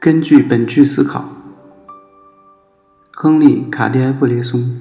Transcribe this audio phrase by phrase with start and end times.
[0.00, 1.28] 根据本质思考，
[3.12, 4.80] 亨利·卡迪埃布列松。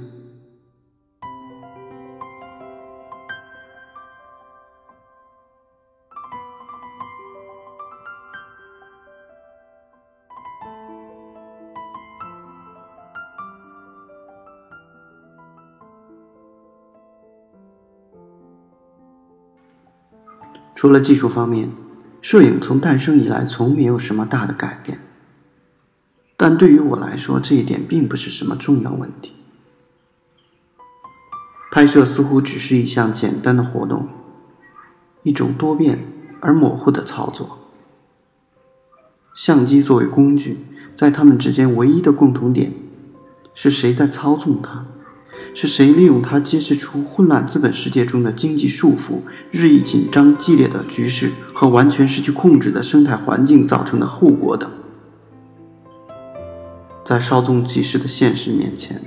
[20.76, 21.71] 除了技术方面，
[22.21, 24.99] 摄影从诞生以来从没有什么大的改变。
[26.49, 29.33] 但对于我来说，这一点并不是什么重要问题。
[31.70, 34.07] 拍摄似乎只是一项简单的活动，
[35.23, 36.05] 一种多变
[36.39, 37.57] 而模糊的操作。
[39.35, 40.59] 相机作为工具，
[40.95, 42.71] 在它们之间唯一的共同点，
[43.54, 44.85] 是谁在操纵它。
[45.54, 49.20] 是谁利用它揭示出混乱资本世界中的经济束缚、
[49.51, 54.71] 日益紧张激烈的局势和完全失去控制的生态环境造成的后果等？
[57.08, 59.02] 在稍纵即逝的现实面前，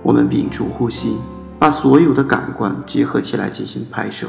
[0.00, 1.16] 我们屏住呼吸，
[1.58, 4.28] 把所有的感官结合起来进行拍摄，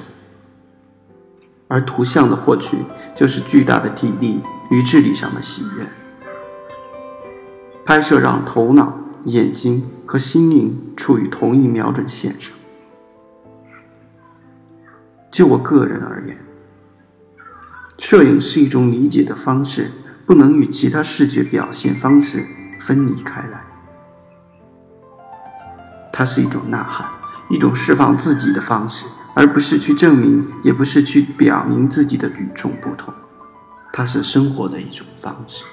[1.68, 2.78] 而图像的获取
[3.16, 4.42] 就是巨大的体力
[4.72, 5.88] 与智力上的喜悦。
[7.86, 8.98] 拍摄让头脑。
[9.26, 12.54] 眼睛和心灵处于同一瞄准线上。
[15.32, 16.38] 就我个人而言，
[17.98, 19.92] 摄影是一种理解的方式，
[20.26, 22.46] 不能与其他视觉表现方式
[22.84, 23.64] 分离开来。
[26.12, 27.08] 它是一种呐喊，
[27.50, 33.14] 一种释放自己的方式，而不是去证明，也不是去表明自己的与众不同。
[33.92, 35.64] 它是生活的一种方式。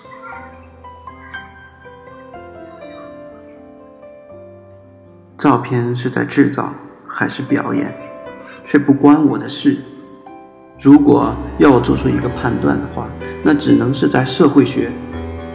[5.36, 6.72] 照片是在制造
[7.06, 7.92] 还是表演，
[8.64, 9.78] 却不关我的事。
[10.78, 13.06] 如果要我做出一个判断的话，
[13.42, 14.90] 那只能是在社会学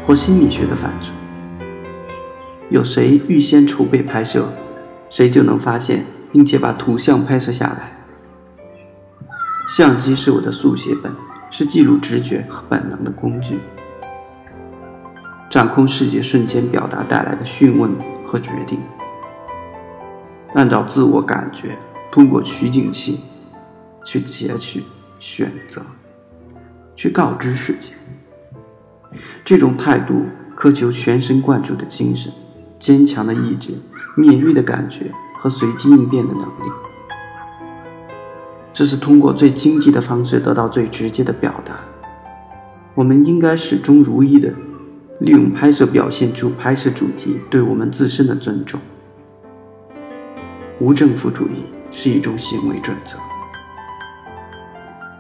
[0.06, 1.12] 或心理学的范畴。
[2.70, 4.48] 有谁预先筹备拍摄，
[5.10, 7.92] 谁就能发现并且把图像拍摄下来。
[9.68, 11.12] 相机是我的速写本，
[11.50, 13.60] 是记录直觉和本能的工具，
[15.50, 17.92] 掌控世界瞬间表达带来的讯问
[18.26, 18.80] 和决定。
[20.54, 21.78] 按照自我感觉，
[22.12, 23.22] 通过取景器
[24.06, 24.84] 去截取、
[25.20, 25.82] 选择、
[26.96, 27.94] 去告知世界。
[29.44, 32.32] 这种态度苛求全神贯注的精神、
[32.80, 33.72] 坚强的意志、
[34.16, 36.72] 敏锐的感觉和随机应变的能力。
[38.74, 41.80] 这是通过最经济的方式得到最直接的表达。
[42.94, 44.54] 我们应该始终如一的
[45.20, 48.80] 利用拍摄表现出拍摄主题对我们自身的尊重。
[50.80, 53.18] 无政府主义是一种行为准则。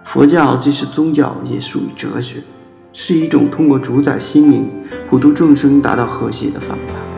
[0.03, 2.43] 佛教既是宗教，也属于哲学，
[2.91, 4.69] 是一种通过主宰心灵、
[5.09, 7.14] 普度众生、达到和谐的方法。